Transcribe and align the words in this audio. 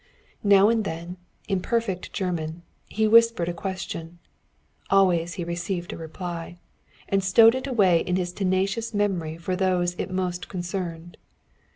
Now 0.43 0.67
and 0.67 0.83
then, 0.83 1.17
in 1.47 1.61
perfect 1.61 2.11
German, 2.11 2.63
he 2.89 3.07
whispered 3.07 3.47
a 3.47 3.53
question. 3.53 4.17
Always 4.89 5.35
he 5.35 5.43
received 5.43 5.93
a 5.93 5.95
reply. 5.97 6.57
And 7.07 7.23
stowed 7.23 7.53
it 7.53 7.67
away 7.67 7.99
in 7.99 8.15
his 8.15 8.33
tenacious 8.33 8.95
memory 8.95 9.37
for 9.37 9.55
those 9.55 9.93
it 9.99 10.09
most 10.09 10.49
concerned. 10.49 11.17